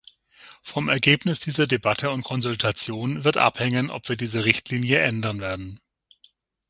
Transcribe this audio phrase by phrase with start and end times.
[0.63, 5.79] Vom Ergebnis dieser Debatte und Konsultation wird abhängen, ob wir diese Richtlinie ändern werden.